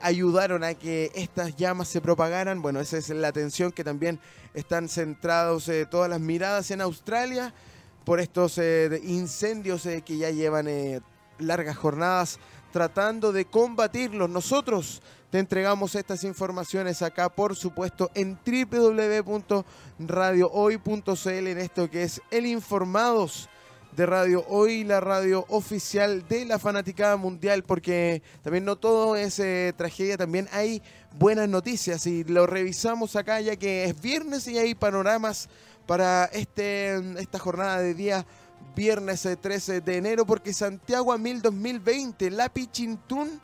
ayudaron 0.00 0.64
a 0.64 0.72
que 0.72 1.12
estas 1.14 1.56
llamas 1.56 1.88
se 1.88 2.00
propagaran. 2.00 2.62
Bueno, 2.62 2.80
esa 2.80 2.96
es 2.96 3.10
la 3.10 3.28
atención 3.28 3.70
que 3.70 3.84
también 3.84 4.18
están 4.54 4.88
centrados 4.88 5.70
todas 5.90 6.08
las 6.08 6.20
miradas 6.20 6.70
en 6.70 6.80
Australia 6.80 7.52
por 8.06 8.18
estos 8.18 8.58
incendios 9.02 9.82
que 9.82 10.16
ya 10.16 10.30
llevan 10.30 10.68
largas 11.38 11.76
jornadas 11.76 12.38
tratando 12.74 13.30
de 13.30 13.44
combatirlos. 13.44 14.28
Nosotros 14.28 15.00
te 15.30 15.38
entregamos 15.38 15.94
estas 15.94 16.24
informaciones 16.24 17.02
acá, 17.02 17.28
por 17.28 17.54
supuesto, 17.56 18.10
en 18.14 18.36
www.radiohoy.cl 18.44 21.28
en 21.28 21.58
esto 21.58 21.88
que 21.88 22.02
es 22.02 22.20
el 22.32 22.46
Informados 22.46 23.48
de 23.96 24.06
Radio 24.06 24.44
Hoy, 24.48 24.82
la 24.82 25.00
radio 25.00 25.44
oficial 25.48 26.26
de 26.28 26.44
la 26.44 26.58
fanaticada 26.58 27.16
mundial, 27.16 27.62
porque 27.62 28.22
también 28.42 28.64
no 28.64 28.76
todo 28.76 29.14
es 29.14 29.38
eh, 29.38 29.72
tragedia, 29.76 30.16
también 30.16 30.48
hay 30.52 30.82
buenas 31.18 31.48
noticias 31.48 32.06
y 32.06 32.24
lo 32.24 32.46
revisamos 32.46 33.14
acá 33.14 33.40
ya 33.40 33.56
que 33.56 33.84
es 33.84 34.00
viernes 34.00 34.48
y 34.48 34.58
hay 34.58 34.74
panoramas 34.74 35.48
para 35.86 36.24
este, 36.26 36.96
esta 37.20 37.38
jornada 37.38 37.78
de 37.78 37.94
día 37.94 38.26
viernes 38.74 39.28
13 39.40 39.80
de 39.80 39.96
enero, 39.96 40.26
porque 40.26 40.52
Santiago 40.52 41.12
a 41.12 41.18
2020, 41.18 42.30
la 42.30 42.48
Pichintún, 42.48 43.40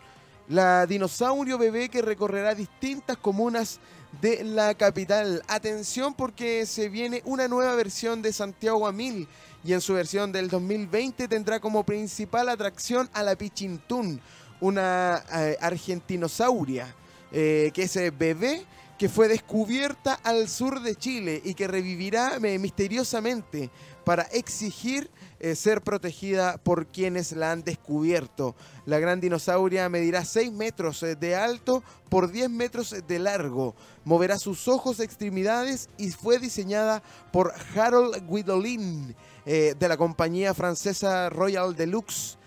la 0.48 0.86
dinosaurio 0.86 1.58
bebé 1.58 1.88
que 1.88 2.02
recorrerá 2.02 2.56
distintas 2.56 3.16
comunas 3.16 3.78
de 4.20 4.42
la 4.42 4.74
capital. 4.74 5.42
Atención 5.46 6.14
porque 6.14 6.66
se 6.66 6.88
viene 6.88 7.22
una 7.24 7.46
nueva 7.46 7.76
versión 7.76 8.22
de 8.22 8.32
Santiago 8.32 8.88
a 8.88 8.92
1000 8.92 9.28
y 9.64 9.72
en 9.72 9.80
su 9.80 9.94
versión 9.94 10.32
del 10.32 10.48
2020 10.48 11.28
tendrá 11.28 11.60
como 11.60 11.84
principal 11.84 12.48
atracción 12.48 13.10
a 13.12 13.22
la 13.22 13.36
Pichintún, 13.36 14.20
una 14.60 15.22
eh, 15.34 15.56
argentinosauria, 15.60 16.94
eh, 17.32 17.70
que 17.72 17.82
es 17.82 17.96
eh, 17.96 18.10
bebé 18.10 18.64
que 18.98 19.08
fue 19.08 19.28
descubierta 19.28 20.12
al 20.12 20.46
sur 20.46 20.82
de 20.82 20.94
Chile 20.94 21.40
y 21.42 21.54
que 21.54 21.66
revivirá 21.66 22.38
misteriosamente 22.38 23.70
para 24.04 24.24
exigir 24.24 25.10
ser 25.54 25.80
protegida 25.80 26.58
por 26.58 26.86
quienes 26.86 27.32
la 27.32 27.50
han 27.50 27.64
descubierto. 27.64 28.54
La 28.84 28.98
gran 28.98 29.18
dinosauria 29.18 29.88
medirá 29.88 30.26
6 30.26 30.52
metros 30.52 31.02
de 31.18 31.34
alto 31.34 31.82
por 32.10 32.30
10 32.30 32.50
metros 32.50 32.94
de 33.08 33.18
largo. 33.18 33.74
Moverá 34.04 34.38
sus 34.38 34.68
ojos 34.68 35.00
extremidades 35.00 35.88
y 35.96 36.10
fue 36.10 36.38
diseñada 36.38 37.02
por 37.32 37.54
Harold 37.74 38.28
Guidolin 38.28 39.16
eh, 39.52 39.74
de 39.76 39.88
la 39.88 39.96
compañía 39.96 40.54
francesa 40.54 41.28
Royal 41.28 41.74
Deluxe. 41.74 42.38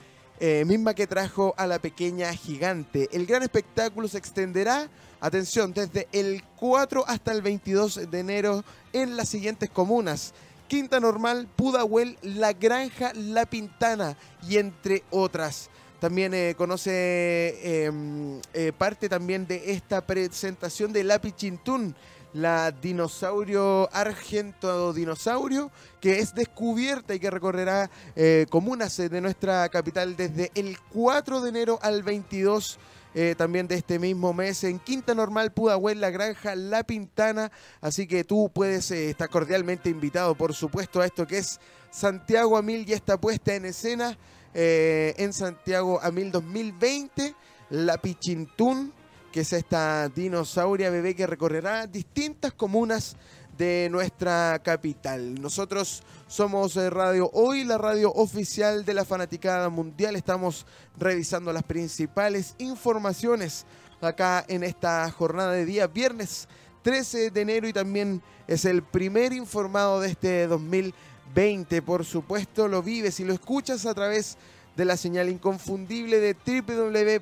misma 0.65 0.93
que 0.93 1.05
trajo 1.07 1.53
a 1.57 1.67
la 1.67 1.79
pequeña 1.79 2.33
gigante. 2.33 3.09
El 3.11 3.25
gran 3.25 3.43
espectáculo 3.43 4.07
se 4.07 4.17
extenderá, 4.17 4.89
atención, 5.19 5.73
desde 5.73 6.07
el 6.11 6.43
4 6.59 7.05
hasta 7.07 7.31
el 7.31 7.41
22 7.41 8.09
de 8.09 8.19
enero 8.19 8.63
en 8.93 9.17
las 9.17 9.29
siguientes 9.29 9.69
comunas. 9.69 10.33
Quinta 10.67 10.99
Normal, 10.99 11.47
Pudahuel, 11.55 12.17
La 12.21 12.53
Granja, 12.53 13.11
La 13.13 13.45
Pintana 13.45 14.17
y 14.47 14.57
entre 14.57 15.03
otras. 15.11 15.69
También 15.99 16.33
eh, 16.33 16.55
conoce 16.57 17.85
em, 17.85 18.41
eh, 18.53 18.73
parte 18.77 19.07
también 19.07 19.47
de 19.47 19.71
esta 19.71 20.05
presentación 20.05 20.91
de 20.91 21.05
Lápiz 21.05 21.33
Chintún 21.35 21.95
la 22.33 22.71
dinosaurio 22.71 23.89
argento 23.93 24.93
dinosaurio, 24.93 25.71
que 26.01 26.19
es 26.19 26.33
descubierta 26.33 27.13
y 27.13 27.19
que 27.19 27.29
recorrerá 27.29 27.89
eh, 28.15 28.45
comunas 28.49 28.97
de 28.97 29.21
nuestra 29.21 29.69
capital 29.69 30.15
desde 30.15 30.51
el 30.55 30.77
4 30.79 31.41
de 31.41 31.49
enero 31.49 31.79
al 31.81 32.03
22 32.03 32.79
eh, 33.15 33.35
también 33.37 33.67
de 33.67 33.75
este 33.75 33.99
mismo 33.99 34.33
mes 34.33 34.63
en 34.63 34.79
Quinta 34.79 35.13
Normal, 35.13 35.51
Pudahuel, 35.51 36.01
La 36.01 36.09
Granja, 36.09 36.55
La 36.55 36.83
Pintana. 36.83 37.51
Así 37.79 38.07
que 38.07 38.23
tú 38.23 38.49
puedes 38.51 38.89
eh, 38.89 39.11
estar 39.11 39.29
cordialmente 39.29 39.89
invitado, 39.89 40.33
por 40.33 40.55
supuesto, 40.55 40.99
a 40.99 41.05
esto 41.05 41.27
que 41.27 41.37
es 41.37 41.59
Santiago 41.91 42.57
Amil 42.57 42.87
ya 42.87 42.95
está 42.95 43.19
puesta 43.19 43.53
en 43.53 43.65
escena 43.65 44.17
en 44.55 45.33
Santiago 45.33 45.99
Amil 46.01 46.31
2020. 46.31 47.35
La 47.69 47.97
Pichintún, 47.97 48.93
que 49.33 49.39
es 49.39 49.51
esta 49.51 50.09
dinosauria 50.09 50.91
bebé 50.91 51.15
que 51.15 51.25
recorrerá 51.25 51.87
distintas 51.87 52.53
comunas 52.53 53.17
de 53.57 53.87
nuestra 53.89 54.61
capital. 54.63 55.41
Nosotros 55.41 56.03
somos 56.27 56.77
eh, 56.77 56.87
Radio 56.91 57.31
Hoy, 57.33 57.63
la 57.63 57.79
radio 57.79 58.13
oficial 58.13 58.85
de 58.85 58.93
la 58.93 59.05
Fanaticada 59.05 59.69
Mundial. 59.69 60.15
Estamos 60.15 60.67
revisando 60.99 61.51
las 61.51 61.63
principales 61.63 62.53
informaciones 62.59 63.65
acá 64.01 64.45
en 64.47 64.63
esta 64.63 65.09
jornada 65.09 65.53
de 65.53 65.65
día, 65.65 65.87
viernes 65.87 66.47
13 66.83 67.31
de 67.31 67.41
enero 67.41 67.67
y 67.67 67.73
también 67.73 68.21
es 68.47 68.65
el 68.65 68.83
primer 68.83 69.33
informado 69.33 69.99
de 69.99 70.09
este 70.09 70.45
2020. 70.45 71.81
Por 71.81 72.05
supuesto, 72.05 72.67
lo 72.67 72.83
vives 72.83 73.19
y 73.19 73.25
lo 73.25 73.33
escuchas 73.33 73.87
a 73.87 73.95
través 73.95 74.33
de 74.35 74.37
la 74.75 74.97
señal 74.97 75.29
inconfundible 75.29 76.19
de 76.19 76.35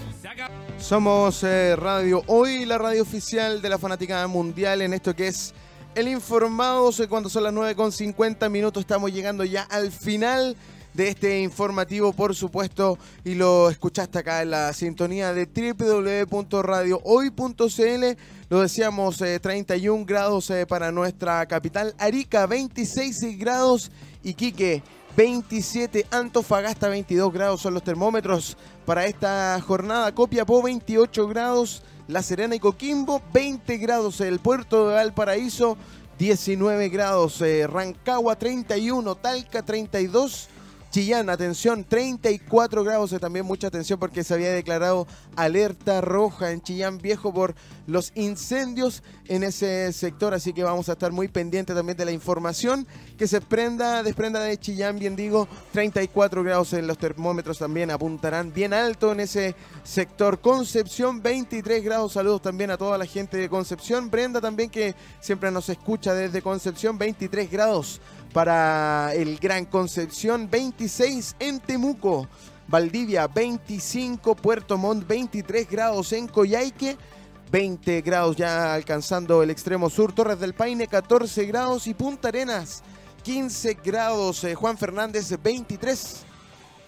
Somos 0.79 1.43
eh, 1.43 1.75
Radio 1.77 2.23
Hoy, 2.27 2.67
la 2.67 2.77
radio 2.77 3.03
oficial 3.03 3.63
de 3.63 3.69
la 3.71 3.79
Fanaticada 3.79 4.27
Mundial, 4.27 4.83
en 4.83 4.93
esto 4.93 5.17
que 5.17 5.29
es 5.29 5.55
el 5.95 6.09
informado. 6.09 6.91
Cuando 7.09 7.31
son 7.31 7.45
las 7.45 7.53
9 7.55 7.75
con 7.75 7.91
50 7.91 8.49
minutos, 8.51 8.83
estamos 8.83 9.11
llegando 9.11 9.43
ya 9.45 9.63
al 9.63 9.91
final 9.91 10.57
de 10.95 11.09
este 11.09 11.41
informativo, 11.41 12.13
por 12.13 12.35
supuesto, 12.35 12.99
y 13.25 13.35
lo 13.35 13.69
escuchaste 13.69 14.21
acá 14.21 14.41
en 14.43 14.51
la 14.51 14.73
sintonía 14.73 15.35
de 15.35 15.47
www.radiohoy.cl. 15.47 18.05
Lo 18.49 18.61
decíamos, 18.61 19.19
31 19.19 20.01
eh, 20.01 20.05
grados 20.07 20.51
eh, 20.51 20.67
para 20.67 20.93
nuestra 20.93 21.45
capital, 21.47 21.95
Arica 21.99 22.47
26 22.47 23.39
grados, 23.39 23.91
y 24.23 24.35
Quique 24.35 24.83
27, 25.17 26.07
Antofagasta 26.11 26.89
22 26.89 27.33
grados 27.33 27.61
son 27.61 27.75
los 27.75 27.85
termómetros 27.85 28.57
para 28.87 29.07
esta 29.07 29.61
jornada, 29.61 30.15
Copiapó 30.15 30.63
28 30.63 31.29
grados, 31.29 31.83
La 32.09 32.23
Serena 32.23 32.57
y 32.57 32.59
Coquimbo 32.59 33.23
20 33.33 33.77
grados, 33.79 34.21
el 34.21 34.41
puerto 34.41 34.89
de 34.89 34.95
Valparaíso 34.95 35.77
19 36.19 36.89
grados, 36.89 37.41
eh, 37.43 37.67
Rancagua 37.67 38.37
31, 38.37 39.15
Talca 39.17 39.63
32 39.63 40.49
Chillán, 40.95 41.29
atención, 41.29 41.83
34 41.83 42.85
grados, 42.85 43.11
también 43.21 43.45
mucha 43.45 43.67
atención 43.67 43.99
porque 43.99 44.23
se 44.23 44.33
había 44.33 44.53
declarado 44.53 45.09
alerta 45.35 46.01
roja 46.01 46.53
en 46.53 46.63
Chillán 46.63 46.99
Viejo 46.99 47.35
por 47.35 47.57
los 47.89 48.13
incendios 48.15 49.03
en 49.27 49.43
ese 49.43 49.93
sector, 49.93 50.35
así 50.35 50.53
que 50.53 50.63
vamos 50.63 50.89
a 50.89 50.93
estar 50.93 51.11
muy 51.11 51.27
pendientes 51.27 51.75
también 51.75 51.99
de 51.99 52.05
la 52.05 52.13
información. 52.13 52.87
Que 53.19 53.27
se 53.27 53.41
prenda, 53.41 54.05
desprenda 54.05 54.39
de 54.39 54.57
Chillán, 54.57 55.01
bien 55.01 55.17
digo, 55.17 55.49
34 55.73 56.45
grados 56.45 56.73
en 56.75 56.87
los 56.87 56.97
termómetros 56.97 57.59
también 57.59 57.91
apuntarán 57.91 58.53
bien 58.53 58.73
alto 58.73 59.11
en 59.11 59.19
ese 59.19 59.57
sector. 59.83 60.39
Concepción, 60.39 61.21
23 61.21 61.83
grados, 61.83 62.13
saludos 62.13 62.41
también 62.41 62.71
a 62.71 62.79
toda 62.79 62.99
la 62.99 63.07
gente 63.07 63.37
de 63.37 63.49
Concepción, 63.49 64.13
Brenda 64.13 64.41
también 64.41 64.71
que 64.71 64.95
siempre 65.21 65.51
nos 65.51 65.69
escucha 65.69 66.15
desde 66.15 66.41
Concepción, 66.41 66.97
23 66.99 67.51
grados 67.51 68.01
para 68.35 69.15
el 69.15 69.39
Gran 69.39 69.65
Concepción, 69.65 70.51
26 70.51 71.37
en 71.39 71.61
Temuco, 71.61 72.29
Valdivia 72.67 73.29
25, 73.29 74.35
Puerto 74.35 74.77
Montt 74.77 75.07
23 75.07 75.71
grados 75.71 76.13
en 76.13 76.27
Coyhaique, 76.27 76.99
20 77.53 78.01
grados 78.01 78.35
ya 78.35 78.75
alcanzando 78.75 79.41
el 79.45 79.51
extremo 79.51 79.89
sur, 79.89 80.13
Torres 80.13 80.41
del 80.41 80.53
Paine 80.53 80.89
14 80.89 81.47
grados 81.47 81.87
y 81.87 81.95
Punta 81.95 82.29
Arenas 82.29 82.83
15 83.23 83.79
grados, 83.85 84.43
eh, 84.43 84.57
Juan 84.57 84.77
Fernández 84.77 85.33
23 85.41 86.25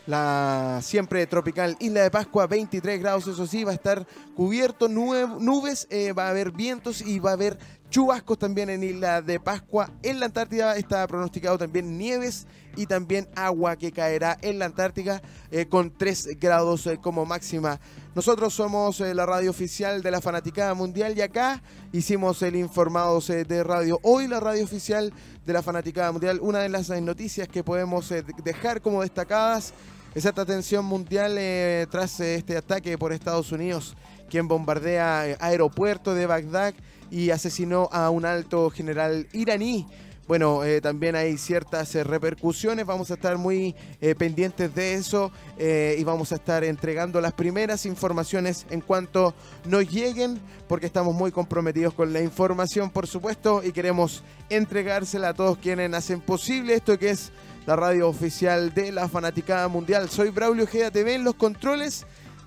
la 0.06 0.80
siempre 0.82 1.26
tropical 1.26 1.76
Isla 1.80 2.02
de 2.02 2.10
Pascua, 2.10 2.46
23 2.46 3.00
grados, 3.00 3.26
eso 3.26 3.46
sí, 3.46 3.64
va 3.64 3.72
a 3.72 3.74
estar 3.74 4.06
cubierto, 4.34 4.88
nubes, 4.88 5.86
eh, 5.90 6.12
va 6.12 6.26
a 6.26 6.30
haber 6.30 6.52
vientos 6.52 7.02
y 7.02 7.18
va 7.18 7.30
a 7.30 7.34
haber 7.34 7.58
chubascos 7.90 8.38
también 8.38 8.70
en 8.70 8.82
Isla 8.82 9.22
de 9.22 9.40
Pascua. 9.40 9.90
En 10.02 10.20
la 10.20 10.26
Antártida 10.26 10.76
está 10.76 11.06
pronosticado 11.06 11.58
también 11.58 11.96
nieves 11.96 12.46
y 12.76 12.86
también 12.86 13.28
agua 13.34 13.76
que 13.76 13.92
caerá 13.92 14.36
en 14.42 14.58
la 14.58 14.66
Antártica 14.66 15.22
eh, 15.50 15.66
con 15.66 15.96
3 15.96 16.38
grados 16.38 16.86
eh, 16.86 16.98
como 17.00 17.24
máxima. 17.24 17.80
Nosotros 18.14 18.54
somos 18.54 19.00
la 19.00 19.26
radio 19.26 19.50
oficial 19.50 20.02
de 20.02 20.10
la 20.10 20.20
Fanaticada 20.20 20.74
Mundial 20.74 21.16
y 21.16 21.20
acá 21.20 21.62
hicimos 21.92 22.40
el 22.42 22.56
Informados 22.56 23.26
de 23.28 23.62
Radio 23.62 23.98
Hoy, 24.02 24.26
la 24.26 24.40
radio 24.40 24.64
oficial 24.64 25.12
de 25.44 25.52
la 25.52 25.62
Fanaticada 25.62 26.12
Mundial. 26.12 26.38
Una 26.40 26.60
de 26.60 26.70
las 26.70 26.88
noticias 26.88 27.46
que 27.46 27.62
podemos 27.62 28.12
dejar 28.42 28.80
como 28.80 29.02
destacadas 29.02 29.74
esa 30.16 30.32
tensión 30.32 30.86
mundial 30.86 31.36
eh, 31.36 31.86
tras 31.90 32.20
eh, 32.20 32.36
este 32.36 32.56
ataque 32.56 32.96
por 32.96 33.12
Estados 33.12 33.52
Unidos, 33.52 33.94
quien 34.30 34.48
bombardea 34.48 35.28
eh, 35.28 35.36
aeropuerto 35.38 36.14
de 36.14 36.24
Bagdad 36.24 36.72
y 37.10 37.30
asesinó 37.30 37.88
a 37.92 38.10
un 38.10 38.24
alto 38.24 38.70
general 38.70 39.28
iraní. 39.32 39.86
Bueno, 40.26 40.62
también 40.82 41.14
hay 41.14 41.38
ciertas 41.38 41.94
repercusiones, 41.94 42.84
vamos 42.84 43.12
a 43.12 43.14
estar 43.14 43.38
muy 43.38 43.76
pendientes 44.18 44.74
de 44.74 44.94
eso 44.94 45.30
y 45.56 46.02
vamos 46.02 46.32
a 46.32 46.34
estar 46.34 46.64
entregando 46.64 47.20
las 47.20 47.32
primeras 47.32 47.86
informaciones 47.86 48.66
en 48.70 48.80
cuanto 48.80 49.34
nos 49.66 49.88
lleguen, 49.88 50.40
porque 50.66 50.86
estamos 50.86 51.14
muy 51.14 51.30
comprometidos 51.30 51.94
con 51.94 52.12
la 52.12 52.22
información, 52.22 52.90
por 52.90 53.06
supuesto, 53.06 53.62
y 53.62 53.70
queremos 53.70 54.24
entregársela 54.48 55.28
a 55.28 55.34
todos 55.34 55.58
quienes 55.58 55.92
hacen 55.92 56.20
posible 56.20 56.74
esto 56.74 56.98
que 56.98 57.10
es 57.10 57.30
la 57.64 57.76
radio 57.76 58.08
oficial 58.08 58.74
de 58.74 58.90
la 58.90 59.08
Fanaticada 59.08 59.68
Mundial. 59.68 60.10
Soy 60.10 60.30
Braulio 60.30 60.66
TV 60.66 61.14
en 61.14 61.22
los 61.22 61.36
controles 61.36 62.04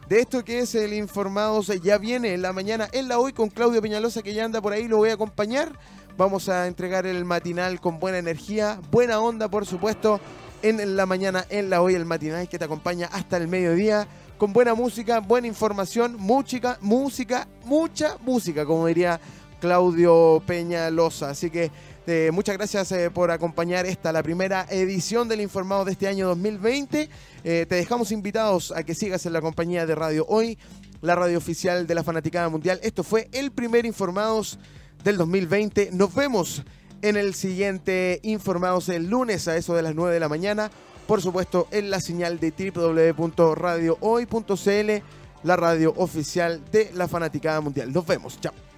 de 0.09 0.21
esto 0.21 0.43
que 0.43 0.59
es 0.59 0.73
el 0.73 0.93
Informados. 0.93 1.67
Ya 1.83 1.99
viene 1.99 2.33
en 2.33 2.41
la 2.41 2.51
mañana, 2.51 2.89
en 2.91 3.07
la 3.07 3.19
hoy, 3.19 3.31
con 3.31 3.49
Claudio 3.49 3.81
Peñalosa 3.81 4.23
que 4.23 4.33
ya 4.33 4.43
anda 4.43 4.59
por 4.59 4.73
ahí, 4.73 4.87
lo 4.87 4.97
voy 4.97 5.11
a 5.11 5.13
acompañar. 5.13 5.71
Vamos 6.17 6.49
a 6.49 6.67
entregar 6.67 7.05
el 7.05 7.23
matinal 7.23 7.79
con 7.79 7.99
buena 7.99 8.17
energía, 8.17 8.81
buena 8.91 9.21
onda, 9.21 9.47
por 9.47 9.65
supuesto, 9.65 10.19
en 10.63 10.97
la 10.97 11.05
mañana, 11.05 11.45
en 11.49 11.69
la 11.69 11.81
hoy, 11.81 11.93
el 11.93 12.05
matinal 12.05 12.49
que 12.49 12.59
te 12.59 12.65
acompaña 12.65 13.07
hasta 13.13 13.37
el 13.37 13.47
mediodía, 13.47 14.07
con 14.37 14.51
buena 14.51 14.73
música, 14.73 15.19
buena 15.19 15.47
información, 15.47 16.17
música, 16.17 16.77
música, 16.81 17.47
mucha 17.63 18.17
música, 18.21 18.65
como 18.65 18.87
diría 18.87 19.21
Claudio 19.61 20.41
Peñalosa. 20.45 21.29
Así 21.29 21.51
que 21.51 21.71
este, 21.99 22.31
muchas 22.31 22.57
gracias 22.57 22.91
eh, 22.93 23.11
por 23.11 23.29
acompañar 23.29 23.85
esta, 23.85 24.13
la 24.13 24.23
primera 24.23 24.65
edición 24.69 25.27
del 25.27 25.41
Informado 25.41 25.83
de 25.83 25.91
este 25.91 26.07
año 26.07 26.29
2020. 26.29 27.09
Eh, 27.43 27.65
te 27.67 27.75
dejamos 27.75 28.13
invitados 28.13 28.71
a 28.71 28.83
que 28.83 28.95
sigas 28.95 29.25
en 29.25 29.33
la 29.33 29.41
compañía 29.41 29.85
de 29.85 29.95
Radio 29.95 30.25
Hoy, 30.29 30.57
la 31.01 31.15
radio 31.15 31.37
oficial 31.37 31.87
de 31.87 31.95
la 31.95 32.03
Fanaticada 32.03 32.47
Mundial. 32.47 32.79
Esto 32.83 33.03
fue 33.03 33.27
el 33.33 33.51
primer 33.51 33.85
Informados 33.85 34.59
del 35.03 35.17
2020. 35.17 35.89
Nos 35.91 36.15
vemos 36.15 36.63
en 37.01 37.17
el 37.17 37.35
siguiente 37.35 38.21
Informados 38.23 38.87
el 38.89 39.09
lunes 39.09 39.49
a 39.49 39.57
eso 39.57 39.75
de 39.75 39.81
las 39.81 39.93
9 39.93 40.13
de 40.13 40.21
la 40.21 40.29
mañana. 40.29 40.71
Por 41.05 41.21
supuesto, 41.21 41.67
en 41.69 41.91
la 41.91 41.99
señal 41.99 42.39
de 42.39 42.53
www.radiohoy.cl, 42.73 45.03
la 45.43 45.57
radio 45.57 45.93
oficial 45.97 46.63
de 46.71 46.91
la 46.93 47.09
Fanaticada 47.09 47.59
Mundial. 47.59 47.91
Nos 47.91 48.07
vemos. 48.07 48.39
Chao. 48.39 48.68